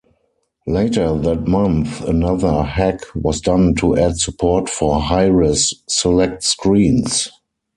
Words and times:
Later 0.65 1.15
that 1.15 1.45
month, 1.45 2.01
another 2.05 2.63
hack 2.63 3.01
was 3.13 3.39
done 3.39 3.75
to 3.75 3.95
add 3.95 4.17
support 4.19 4.67
for 4.67 4.99
high-res 4.99 5.75
select 5.87 6.41
screens. 6.41 7.29